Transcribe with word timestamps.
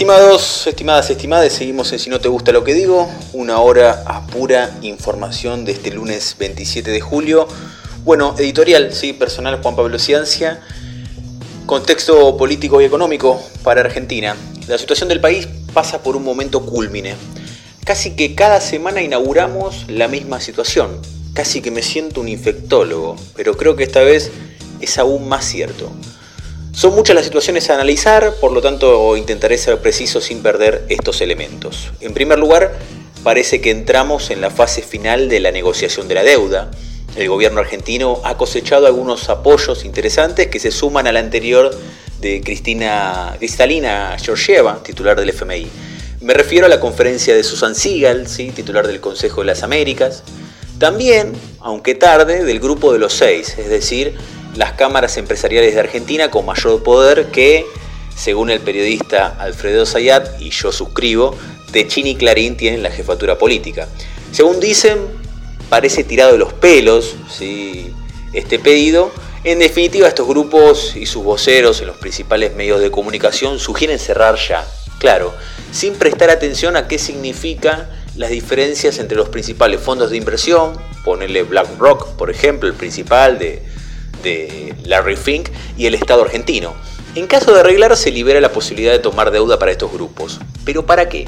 Estimados, 0.00 0.66
estimadas, 0.66 1.10
estimadas, 1.10 1.52
seguimos 1.52 1.92
en 1.92 1.98
Si 1.98 2.08
no 2.08 2.20
te 2.20 2.28
gusta 2.28 2.52
lo 2.52 2.64
que 2.64 2.72
digo, 2.72 3.06
una 3.34 3.60
hora 3.60 4.02
a 4.06 4.26
pura 4.26 4.78
información 4.80 5.66
de 5.66 5.72
este 5.72 5.90
lunes 5.90 6.36
27 6.38 6.90
de 6.90 7.02
julio. 7.02 7.46
Bueno, 8.02 8.34
editorial, 8.38 8.94
sí, 8.94 9.12
personal 9.12 9.60
Juan 9.60 9.76
Pablo 9.76 9.98
Ciencia, 9.98 10.62
contexto 11.66 12.34
político 12.38 12.80
y 12.80 12.86
económico 12.86 13.42
para 13.62 13.82
Argentina. 13.82 14.34
La 14.68 14.78
situación 14.78 15.10
del 15.10 15.20
país 15.20 15.46
pasa 15.74 16.02
por 16.02 16.16
un 16.16 16.24
momento 16.24 16.64
culmine. 16.64 17.16
Casi 17.84 18.16
que 18.16 18.34
cada 18.34 18.62
semana 18.62 19.02
inauguramos 19.02 19.84
la 19.86 20.08
misma 20.08 20.40
situación. 20.40 20.98
Casi 21.34 21.60
que 21.60 21.70
me 21.70 21.82
siento 21.82 22.22
un 22.22 22.28
infectólogo, 22.28 23.16
pero 23.36 23.54
creo 23.54 23.76
que 23.76 23.84
esta 23.84 24.00
vez 24.00 24.30
es 24.80 24.96
aún 24.96 25.28
más 25.28 25.44
cierto. 25.44 25.92
Son 26.72 26.94
muchas 26.94 27.16
las 27.16 27.24
situaciones 27.24 27.68
a 27.68 27.74
analizar, 27.74 28.34
por 28.40 28.52
lo 28.52 28.62
tanto 28.62 29.16
intentaré 29.16 29.58
ser 29.58 29.78
preciso 29.78 30.20
sin 30.20 30.40
perder 30.40 30.84
estos 30.88 31.20
elementos. 31.20 31.90
En 32.00 32.14
primer 32.14 32.38
lugar, 32.38 32.78
parece 33.24 33.60
que 33.60 33.70
entramos 33.70 34.30
en 34.30 34.40
la 34.40 34.50
fase 34.50 34.80
final 34.82 35.28
de 35.28 35.40
la 35.40 35.50
negociación 35.50 36.06
de 36.08 36.14
la 36.14 36.22
deuda. 36.22 36.70
El 37.16 37.28
gobierno 37.28 37.60
argentino 37.60 38.20
ha 38.24 38.36
cosechado 38.36 38.86
algunos 38.86 39.28
apoyos 39.28 39.84
interesantes 39.84 40.46
que 40.46 40.60
se 40.60 40.70
suman 40.70 41.08
al 41.08 41.16
anterior 41.16 41.76
de 42.20 42.40
Cristina 42.40 43.34
Cristalina 43.38 44.16
Georgieva, 44.18 44.80
titular 44.82 45.18
del 45.18 45.30
FMI. 45.30 45.66
Me 46.20 46.34
refiero 46.34 46.66
a 46.66 46.68
la 46.68 46.80
conferencia 46.80 47.34
de 47.34 47.42
Susan 47.42 47.74
Siegel, 47.74 48.28
¿sí? 48.28 48.52
titular 48.52 48.86
del 48.86 49.00
Consejo 49.00 49.40
de 49.40 49.48
las 49.48 49.64
Américas. 49.64 50.22
También, 50.78 51.32
aunque 51.60 51.94
tarde, 51.94 52.44
del 52.44 52.60
Grupo 52.60 52.92
de 52.92 52.98
los 52.98 53.12
Seis, 53.12 53.56
es 53.58 53.68
decir, 53.68 54.14
las 54.56 54.72
cámaras 54.72 55.16
empresariales 55.16 55.74
de 55.74 55.80
Argentina 55.80 56.30
con 56.30 56.46
mayor 56.46 56.82
poder 56.82 57.30
que, 57.30 57.66
según 58.16 58.50
el 58.50 58.60
periodista 58.60 59.36
Alfredo 59.38 59.86
Zayat, 59.86 60.40
y 60.40 60.50
yo 60.50 60.72
suscribo, 60.72 61.36
Techín 61.72 62.06
y 62.06 62.16
Clarín 62.16 62.56
tienen 62.56 62.82
la 62.82 62.90
jefatura 62.90 63.38
política. 63.38 63.88
Según 64.32 64.60
dicen, 64.60 64.98
parece 65.68 66.04
tirado 66.04 66.32
de 66.32 66.38
los 66.38 66.52
pelos 66.52 67.14
¿sí? 67.30 67.94
este 68.32 68.58
pedido. 68.58 69.12
En 69.44 69.58
definitiva, 69.58 70.06
estos 70.06 70.28
grupos 70.28 70.96
y 70.96 71.06
sus 71.06 71.24
voceros 71.24 71.80
en 71.80 71.86
los 71.86 71.96
principales 71.96 72.54
medios 72.54 72.80
de 72.80 72.90
comunicación 72.90 73.58
sugieren 73.58 73.98
cerrar 73.98 74.36
ya, 74.36 74.66
claro, 74.98 75.32
sin 75.72 75.94
prestar 75.94 76.28
atención 76.28 76.76
a 76.76 76.86
qué 76.88 76.98
significa 76.98 77.88
las 78.16 78.30
diferencias 78.30 78.98
entre 78.98 79.16
los 79.16 79.30
principales 79.30 79.80
fondos 79.80 80.10
de 80.10 80.18
inversión, 80.18 80.74
ponerle 81.04 81.44
BlackRock, 81.44 82.16
por 82.16 82.30
ejemplo, 82.30 82.68
el 82.68 82.74
principal 82.74 83.38
de 83.38 83.62
de 84.22 84.74
Larry 84.84 85.16
Fink 85.16 85.48
y 85.76 85.86
el 85.86 85.94
Estado 85.94 86.22
argentino. 86.22 86.74
En 87.14 87.26
caso 87.26 87.52
de 87.52 87.60
arreglar, 87.60 87.96
se 87.96 88.10
libera 88.10 88.40
la 88.40 88.52
posibilidad 88.52 88.92
de 88.92 89.00
tomar 89.00 89.30
deuda 89.30 89.58
para 89.58 89.72
estos 89.72 89.92
grupos. 89.92 90.38
¿Pero 90.64 90.86
para 90.86 91.08
qué? 91.08 91.26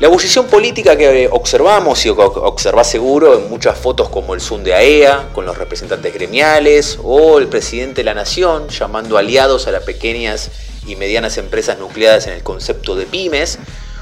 La 0.00 0.08
ebullición 0.08 0.46
política 0.46 0.96
que 0.96 1.28
observamos 1.30 2.04
y 2.04 2.08
observa 2.08 2.82
seguro 2.84 3.38
en 3.38 3.48
muchas 3.48 3.78
fotos 3.78 4.08
como 4.08 4.34
el 4.34 4.40
Zoom 4.40 4.64
de 4.64 4.74
AEA, 4.74 5.28
e 5.30 5.32
con 5.32 5.46
los 5.46 5.56
representantes 5.56 6.12
gremiales, 6.12 6.98
o 7.02 7.38
el 7.38 7.48
presidente 7.48 8.02
de 8.02 8.04
la 8.04 8.14
Nación 8.14 8.68
llamando 8.68 9.18
aliados 9.18 9.66
a 9.66 9.70
las 9.70 9.84
pequeñas 9.84 10.50
y 10.86 10.96
medianas 10.96 11.38
empresas 11.38 11.78
nucleadas 11.78 12.26
en 12.26 12.34
el 12.34 12.42
concepto 12.42 12.96
de 12.96 13.06
pymes, 13.06 13.58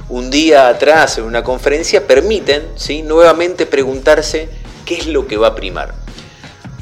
un 0.09 0.31
día 0.31 0.69
atrás 0.69 1.19
en 1.19 1.25
una 1.25 1.45
conferencia 1.45 2.07
permiten 2.07 2.67
¿sí? 2.77 3.03
nuevamente 3.03 3.67
preguntarse 3.67 4.49
qué 4.85 4.97
es 4.97 5.07
lo 5.07 5.27
que 5.27 5.37
va 5.37 5.49
a 5.49 5.55
primar. 5.55 6.02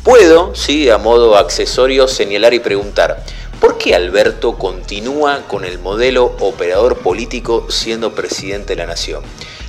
Puedo, 0.05 0.55
sí, 0.55 0.89
a 0.89 0.97
modo 0.97 1.37
accesorio, 1.37 2.09
señalar 2.09 2.55
y 2.55 2.61
preguntar, 2.61 3.23
¿por 3.61 3.77
qué 3.77 3.95
Alberto 3.95 4.57
continúa 4.57 5.43
con 5.47 5.67
el 5.67 5.79
modelo 5.79 6.25
operador 6.41 7.01
político 7.01 7.67
siendo 7.69 8.15
presidente 8.15 8.69
de 8.69 8.77
la 8.77 8.87
nación? 8.87 9.23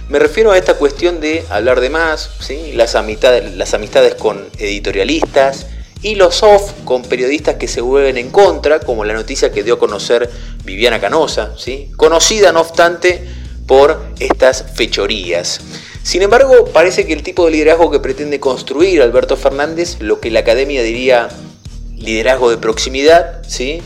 Me 0.08 0.20
refiero 0.20 0.54
a 0.54 0.58
esta 0.58 0.76
cuestión 0.76 1.20
de 1.20 1.44
hablar 1.50 1.82
de 1.82 1.90
más, 1.90 2.30
¿sí? 2.40 2.72
las, 2.72 2.96
amistades, 2.96 3.56
las 3.58 3.74
amistades 3.74 4.16
con 4.16 4.48
editorialistas 4.58 5.68
y 6.02 6.16
los 6.16 6.44
off 6.44 6.72
con 6.86 7.02
periodistas 7.04 7.56
que 7.56 7.68
se 7.68 7.82
vuelven 7.82 8.18
en 8.18 8.30
contra, 8.30 8.80
como 8.80 9.04
la 9.04 9.14
noticia 9.14 9.52
que 9.52 9.64
dio 9.64 9.74
a 9.74 9.80
conocer 9.80 10.32
Viviana 10.64 11.02
Canosa, 11.02 11.56
¿sí? 11.58 11.92
conocida 11.98 12.54
no 12.54 12.62
obstante 12.62 13.28
por 13.68 14.02
estas 14.20 14.64
fechorías. 14.76 15.60
Sin 16.04 16.22
embargo, 16.24 16.66
parece 16.74 17.06
que 17.06 17.14
el 17.14 17.24
tipo 17.24 17.46
de 17.46 17.52
liderazgo 17.52 17.92
que 17.92 18.00
pretende 18.00 18.40
construir 18.40 19.02
Alberto 19.02 19.38
Fernández, 19.38 19.98
lo 20.00 20.20
que 20.20 20.32
la 20.32 20.40
academia 20.40 20.82
diría 20.82 21.30
liderazgo 21.96 22.50
de 22.50 22.58
proximidad, 22.58 23.44
¿sí? 23.48 23.82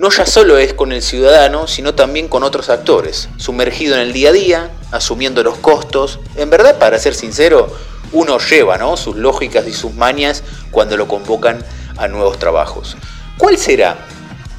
no 0.00 0.08
ya 0.08 0.24
solo 0.24 0.56
es 0.56 0.72
con 0.72 0.92
el 0.92 1.02
ciudadano, 1.02 1.66
sino 1.66 1.94
también 1.94 2.26
con 2.26 2.42
otros 2.42 2.70
actores, 2.70 3.28
sumergido 3.36 3.96
en 3.96 4.00
el 4.00 4.14
día 4.14 4.30
a 4.30 4.32
día, 4.32 4.70
asumiendo 4.92 5.42
los 5.42 5.58
costos. 5.58 6.18
En 6.36 6.48
verdad, 6.48 6.78
para 6.78 6.98
ser 6.98 7.14
sincero, 7.14 7.70
uno 8.12 8.38
lleva 8.38 8.78
¿no? 8.78 8.96
sus 8.96 9.16
lógicas 9.16 9.66
y 9.68 9.72
sus 9.74 9.94
mañas 9.94 10.42
cuando 10.70 10.96
lo 10.96 11.06
convocan 11.06 11.62
a 11.98 12.08
nuevos 12.08 12.38
trabajos. 12.38 12.96
¿Cuál 13.36 13.58
será 13.58 13.98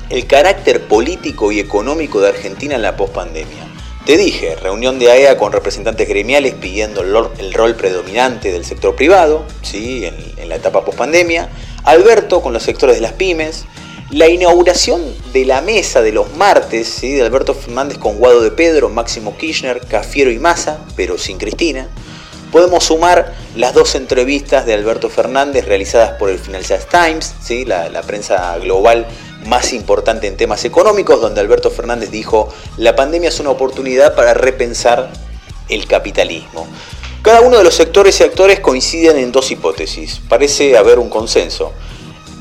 el 0.10 0.28
carácter 0.28 0.88
político 0.88 1.52
y 1.52 1.60
económico 1.60 2.22
de 2.22 2.30
Argentina 2.30 2.76
en 2.76 2.84
la 2.84 2.96
pospandemia? 2.96 3.71
Te 4.12 4.18
dije, 4.18 4.58
reunión 4.58 5.00
de 5.00 5.10
AEA 5.10 5.32
e 5.32 5.38
con 5.38 5.54
representantes 5.54 6.06
gremiales 6.06 6.54
pidiendo 6.56 7.00
el 7.00 7.54
rol 7.54 7.76
predominante 7.78 8.52
del 8.52 8.66
sector 8.66 8.94
privado, 8.94 9.46
¿sí? 9.62 10.04
en, 10.04 10.50
la 10.50 10.58
etapa 10.58 10.84
pospandemia, 10.84 11.48
Alberto 11.86 12.42
con 12.42 12.52
los 12.52 12.62
sectores 12.62 12.98
de 12.98 13.02
las 13.02 13.14
pymes, 13.14 13.64
la 14.10 14.28
inauguración 14.28 15.02
de 15.32 15.46
la 15.46 15.62
mesa 15.62 16.02
de 16.02 16.12
los 16.12 16.36
martes 16.36 16.90
¿sí? 16.90 17.14
de 17.14 17.22
Alberto 17.22 17.54
Fernández 17.54 18.00
con 18.00 18.18
Guado 18.18 18.42
de 18.42 18.52
Pedro, 18.52 18.90
Máximo 18.90 19.38
Kirchner, 19.38 19.80
Cafiero 19.80 20.30
y 20.30 20.40
Massa, 20.40 20.82
pero 20.98 21.18
sin 21.18 21.38
Cristina. 21.38 21.88
Podemos 22.52 22.84
sumar 22.84 23.34
las 23.56 23.74
dos 23.74 23.96
entrevistas 23.96 24.66
de 24.66 24.74
Alberto 24.74 25.08
Fernández 25.10 25.66
realizadas 25.66 26.18
por 26.20 26.30
el 26.30 26.38
Financial 26.38 26.82
Times, 26.86 27.34
¿sí? 27.42 27.64
la 27.64 28.02
prensa 28.02 28.58
global 28.58 29.08
más 29.46 29.74
importante 29.74 30.28
en 30.28 30.38
temas 30.38 30.66
económicos, 30.66 31.22
donde 31.22 31.42
Alberto 31.42 31.70
Fernández 31.72 32.12
dijo, 32.12 32.50
la 32.78 32.96
pandemia 32.96 33.30
es 33.30 33.40
una 33.40 33.50
oportunidad 33.50 34.16
para 34.16 34.34
repensar 34.34 35.12
el 35.70 35.88
capitalismo. 35.88 36.68
Cada 37.22 37.42
uno 37.42 37.58
de 37.58 37.64
los 37.64 37.76
sectores 37.76 38.20
y 38.20 38.24
actores 38.24 38.60
coinciden 38.60 39.18
en 39.18 39.32
dos 39.32 39.52
hipótesis. 39.52 40.22
Parece 40.28 40.78
haber 40.78 40.98
un 40.98 41.10
consenso. 41.10 41.72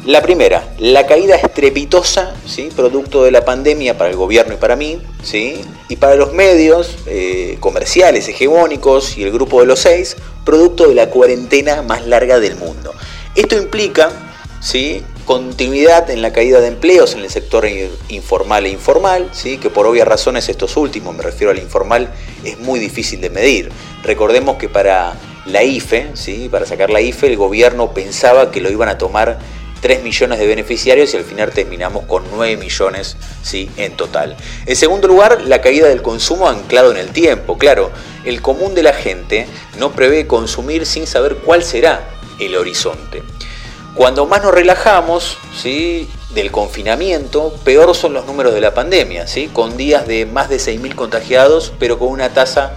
La 0.06 0.22
primera, 0.22 0.72
la 0.78 1.06
caída 1.06 1.36
estrepitosa, 1.36 2.34
¿sí? 2.46 2.70
producto 2.74 3.22
de 3.22 3.30
la 3.30 3.44
pandemia 3.44 3.98
para 3.98 4.08
el 4.08 4.16
gobierno 4.16 4.54
y 4.54 4.56
para 4.56 4.74
mí, 4.74 4.98
¿sí? 5.22 5.60
y 5.90 5.96
para 5.96 6.14
los 6.14 6.32
medios 6.32 6.96
eh, 7.04 7.58
comerciales 7.60 8.26
hegemónicos 8.26 9.18
y 9.18 9.24
el 9.24 9.30
grupo 9.30 9.60
de 9.60 9.66
los 9.66 9.80
seis, 9.80 10.16
producto 10.46 10.88
de 10.88 10.94
la 10.94 11.10
cuarentena 11.10 11.82
más 11.82 12.06
larga 12.06 12.40
del 12.40 12.56
mundo. 12.56 12.94
Esto 13.34 13.58
implica 13.58 14.10
¿sí? 14.60 15.02
Continuidad 15.30 16.10
en 16.10 16.22
la 16.22 16.32
caída 16.32 16.60
de 16.60 16.66
empleos 16.66 17.14
en 17.14 17.20
el 17.20 17.30
sector 17.30 17.64
informal 18.08 18.66
e 18.66 18.70
informal, 18.70 19.30
¿sí? 19.30 19.58
que 19.58 19.70
por 19.70 19.86
obvias 19.86 20.08
razones 20.08 20.48
estos 20.48 20.76
últimos, 20.76 21.14
me 21.14 21.22
refiero 21.22 21.52
al 21.52 21.60
informal, 21.60 22.12
es 22.42 22.58
muy 22.58 22.80
difícil 22.80 23.20
de 23.20 23.30
medir. 23.30 23.70
Recordemos 24.02 24.56
que 24.56 24.68
para 24.68 25.14
la 25.46 25.62
IFE, 25.62 26.10
¿sí? 26.14 26.48
para 26.50 26.66
sacar 26.66 26.90
la 26.90 27.00
IFE, 27.00 27.28
el 27.28 27.36
gobierno 27.36 27.94
pensaba 27.94 28.50
que 28.50 28.60
lo 28.60 28.70
iban 28.70 28.88
a 28.88 28.98
tomar 28.98 29.38
3 29.80 30.02
millones 30.02 30.40
de 30.40 30.48
beneficiarios 30.48 31.14
y 31.14 31.18
al 31.18 31.24
final 31.24 31.52
terminamos 31.52 32.06
con 32.06 32.24
9 32.34 32.56
millones 32.56 33.16
¿sí? 33.40 33.70
en 33.76 33.96
total. 33.96 34.36
En 34.66 34.74
segundo 34.74 35.06
lugar, 35.06 35.42
la 35.42 35.60
caída 35.60 35.86
del 35.86 36.02
consumo 36.02 36.48
anclado 36.48 36.90
en 36.90 36.96
el 36.96 37.10
tiempo. 37.10 37.56
Claro, 37.56 37.92
el 38.24 38.42
común 38.42 38.74
de 38.74 38.82
la 38.82 38.94
gente 38.94 39.46
no 39.78 39.92
prevé 39.92 40.26
consumir 40.26 40.86
sin 40.86 41.06
saber 41.06 41.36
cuál 41.36 41.62
será 41.62 42.02
el 42.40 42.56
horizonte. 42.56 43.22
Cuando 43.94 44.24
más 44.26 44.42
nos 44.42 44.54
relajamos 44.54 45.36
¿sí? 45.54 46.08
del 46.30 46.52
confinamiento, 46.52 47.52
peor 47.64 47.94
son 47.96 48.14
los 48.14 48.24
números 48.24 48.54
de 48.54 48.60
la 48.60 48.72
pandemia, 48.72 49.26
¿sí? 49.26 49.48
con 49.52 49.76
días 49.76 50.06
de 50.06 50.26
más 50.26 50.48
de 50.48 50.56
6.000 50.56 50.94
contagiados, 50.94 51.72
pero 51.78 51.98
con 51.98 52.08
una 52.08 52.30
tasa 52.30 52.74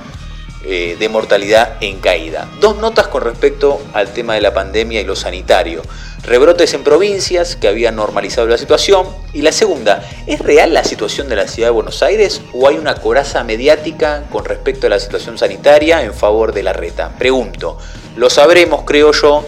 eh, 0.65 0.95
de 0.97 1.09
mortalidad 1.09 1.77
en 1.81 1.99
caída. 1.99 2.49
Dos 2.61 2.77
notas 2.77 3.07
con 3.07 3.21
respecto 3.21 3.81
al 3.93 4.13
tema 4.13 4.35
de 4.35 4.41
la 4.41 4.53
pandemia 4.53 5.01
y 5.01 5.03
lo 5.03 5.15
sanitario. 5.15 5.81
Rebrotes 6.23 6.73
en 6.73 6.85
provincias 6.85 7.57
que 7.57 7.67
habían 7.67 7.97
normalizado 7.97 8.47
la 8.47 8.57
situación. 8.57 9.05
Y 9.33 9.41
la 9.41 9.51
segunda, 9.51 10.09
¿es 10.25 10.39
real 10.39 10.73
la 10.73 10.85
situación 10.85 11.27
de 11.27 11.35
la 11.35 11.49
ciudad 11.49 11.67
de 11.67 11.73
Buenos 11.73 12.01
Aires 12.01 12.41
o 12.53 12.67
hay 12.67 12.77
una 12.77 12.95
coraza 12.95 13.43
mediática 13.43 14.23
con 14.31 14.45
respecto 14.45 14.87
a 14.87 14.89
la 14.89 14.99
situación 14.99 15.37
sanitaria 15.37 16.01
en 16.01 16.13
favor 16.13 16.53
de 16.53 16.63
la 16.63 16.71
reta? 16.71 17.11
Pregunto, 17.19 17.77
lo 18.15 18.29
sabremos, 18.29 18.83
creo 18.85 19.11
yo, 19.11 19.45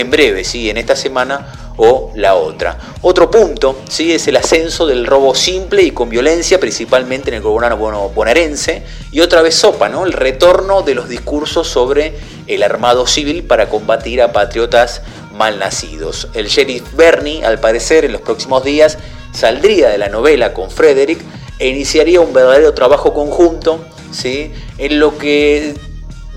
en 0.00 0.10
breve, 0.10 0.44
¿sí? 0.44 0.70
en 0.70 0.76
esta 0.76 0.96
semana 0.96 1.72
o 1.76 2.12
la 2.14 2.34
otra. 2.34 2.78
Otro 3.02 3.30
punto 3.30 3.78
¿sí? 3.88 4.12
es 4.12 4.26
el 4.28 4.36
ascenso 4.36 4.86
del 4.86 5.06
robo 5.06 5.34
simple 5.34 5.82
y 5.82 5.90
con 5.90 6.08
violencia, 6.08 6.58
principalmente 6.58 7.28
en 7.28 7.36
el 7.36 7.42
gobierno 7.42 7.76
bonaerense, 8.10 8.82
y 9.12 9.20
otra 9.20 9.42
vez 9.42 9.54
sopa, 9.54 9.88
¿no? 9.88 10.04
el 10.06 10.12
retorno 10.12 10.82
de 10.82 10.94
los 10.94 11.08
discursos 11.08 11.68
sobre 11.68 12.14
el 12.46 12.62
armado 12.62 13.06
civil 13.06 13.44
para 13.44 13.68
combatir 13.68 14.22
a 14.22 14.32
patriotas 14.32 15.02
malnacidos. 15.32 16.28
El 16.34 16.48
sheriff 16.48 16.94
Bernie, 16.94 17.44
al 17.44 17.60
parecer, 17.60 18.04
en 18.04 18.12
los 18.12 18.22
próximos 18.22 18.64
días 18.64 18.98
saldría 19.32 19.90
de 19.90 19.98
la 19.98 20.08
novela 20.08 20.54
con 20.54 20.70
Frederick 20.70 21.20
e 21.58 21.68
iniciaría 21.68 22.20
un 22.20 22.32
verdadero 22.32 22.72
trabajo 22.74 23.12
conjunto 23.12 23.84
¿sí? 24.10 24.52
en 24.78 24.98
lo 24.98 25.18
que 25.18 25.74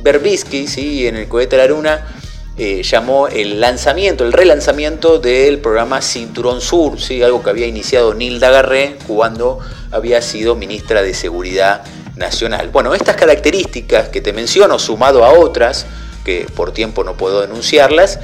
Berbisky, 0.02 0.68
¿sí? 0.68 1.08
en 1.08 1.16
el 1.16 1.28
cohete 1.28 1.56
de 1.56 1.64
la 1.64 1.70
luna, 1.70 2.19
eh, 2.62 2.84
llamó 2.84 3.30
el 3.30 3.62
lanzamiento, 3.62 4.26
el 4.26 4.34
relanzamiento 4.34 5.18
del 5.18 5.60
programa 5.60 6.02
Cinturón 6.02 6.60
Sur, 6.60 7.00
¿sí? 7.00 7.24
algo 7.24 7.42
que 7.42 7.50
había 7.50 7.66
iniciado 7.66 8.14
Nilda 8.14 8.50
Garré 8.50 8.98
cuando 9.08 9.60
había 9.92 10.22
sido 10.22 10.56
ministra 10.56 11.02
de 11.02 11.14
Seguridad 11.14 11.84
Nacional. 12.18 12.68
Bueno, 12.68 12.94
estas 12.94 13.16
características 13.16 14.10
que 14.10 14.20
te 14.20 14.34
menciono, 14.34 14.78
sumado 14.78 15.24
a 15.24 15.32
otras, 15.32 15.86
que 16.26 16.48
por 16.54 16.74
tiempo 16.74 17.06
no 17.06 17.16
puedo 17.16 17.40
denunciarlas, 17.40 18.20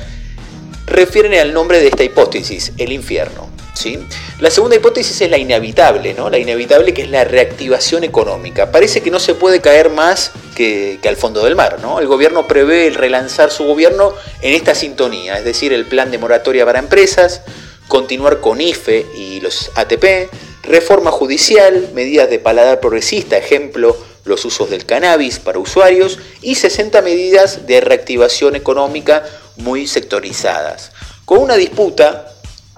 refieren 0.85 1.39
al 1.39 1.53
nombre 1.53 1.79
de 1.79 1.87
esta 1.87 2.03
hipótesis, 2.03 2.73
el 2.77 2.91
infierno. 2.91 3.47
¿sí? 3.73 4.05
La 4.41 4.49
segunda 4.49 4.75
hipótesis 4.75 5.21
es 5.21 5.29
la 5.29 5.37
inevitable, 5.37 6.13
¿no? 6.13 6.29
la 6.29 6.39
inevitable 6.39 6.93
que 6.93 7.03
es 7.03 7.09
la 7.09 7.23
reactivación 7.23 8.03
económica. 8.03 8.69
Parece 8.69 9.01
que 9.01 9.11
no 9.11 9.19
se 9.21 9.33
puede 9.33 9.61
caer 9.61 9.91
más 9.91 10.33
que, 10.55 10.99
al 11.07 11.17
fondo 11.17 11.43
del 11.43 11.55
mar. 11.55 11.77
¿no? 11.81 11.99
El 11.99 12.07
gobierno 12.07 12.47
prevé 12.47 12.89
relanzar 12.89 13.51
su 13.51 13.65
gobierno 13.65 14.13
en 14.41 14.53
esta 14.53 14.73
sintonía, 14.73 15.37
es 15.37 15.45
decir, 15.45 15.73
el 15.73 15.85
plan 15.85 16.09
de 16.09 16.17
moratoria 16.17 16.65
para 16.65 16.79
empresas, 16.79 17.41
continuar 17.87 18.39
con 18.39 18.61
IFE 18.61 19.05
y 19.15 19.41
los 19.41 19.69
ATP, 19.75 20.29
reforma 20.63 21.11
judicial, 21.11 21.89
medidas 21.93 22.29
de 22.29 22.39
paladar 22.39 22.79
progresista, 22.79 23.37
ejemplo, 23.37 23.95
los 24.23 24.43
usos 24.43 24.71
del 24.71 24.85
cannabis 24.85 25.37
para 25.37 25.59
usuarios 25.59 26.17
y 26.41 26.55
60 26.55 27.01
medidas 27.03 27.67
de 27.67 27.79
reactivación 27.79 28.55
económica 28.55 29.23
muy 29.57 29.85
sectorizadas. 29.85 30.91
Con 31.25 31.39
una 31.39 31.55
disputa 31.55 32.34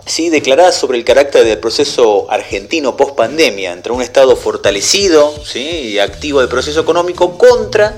¿sí? 0.07 0.29
declarada 0.29 0.71
sobre 0.71 0.97
el 0.97 1.03
carácter 1.03 1.45
del 1.45 1.59
proceso 1.59 2.31
argentino 2.31 2.97
post 2.97 3.15
pandemia 3.15 3.73
entre 3.73 3.91
un 3.91 4.01
Estado 4.01 4.35
fortalecido 4.35 5.33
y 5.53 5.99
activo 5.99 6.39
del 6.39 6.49
proceso 6.49 6.79
económico 6.81 7.37
contra 7.37 7.95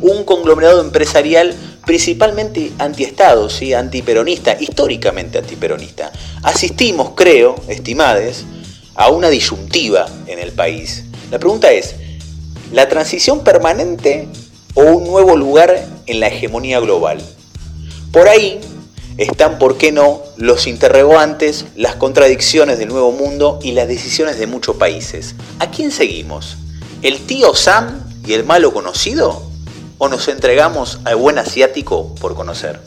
un 0.00 0.24
conglomerado 0.24 0.80
empresarial 0.80 1.54
principalmente 1.84 2.72
antiestado, 2.78 3.50
¿sí? 3.50 3.74
antiperonista, 3.74 4.56
históricamente 4.58 5.38
antiperonista. 5.38 6.12
Asistimos, 6.42 7.12
creo, 7.14 7.56
estimades, 7.68 8.44
a 8.94 9.10
una 9.10 9.28
disyuntiva 9.30 10.06
en 10.26 10.38
el 10.38 10.52
país. 10.52 11.04
La 11.30 11.38
pregunta 11.38 11.72
es, 11.72 11.94
¿la 12.72 12.88
transición 12.88 13.42
permanente 13.42 14.28
o 14.74 14.82
un 14.82 15.04
nuevo 15.04 15.36
lugar 15.36 15.86
en 16.06 16.20
la 16.20 16.28
hegemonía 16.28 16.78
global? 16.80 17.22
Por 18.12 18.28
ahí 18.28 18.60
están, 19.18 19.58
¿por 19.58 19.76
qué 19.76 19.92
no?, 19.92 20.22
los 20.36 20.66
interrogantes, 20.66 21.66
las 21.76 21.96
contradicciones 21.96 22.78
del 22.78 22.88
nuevo 22.88 23.12
mundo 23.12 23.58
y 23.62 23.72
las 23.72 23.88
decisiones 23.88 24.38
de 24.38 24.46
muchos 24.46 24.76
países. 24.76 25.34
¿A 25.58 25.70
quién 25.70 25.90
seguimos? 25.90 26.56
¿El 27.02 27.26
tío 27.26 27.54
Sam 27.54 28.00
y 28.24 28.32
el 28.32 28.44
malo 28.44 28.72
conocido? 28.72 29.42
¿O 29.98 30.08
nos 30.08 30.28
entregamos 30.28 31.00
al 31.04 31.16
buen 31.16 31.38
asiático 31.38 32.14
por 32.20 32.36
conocer? 32.36 32.80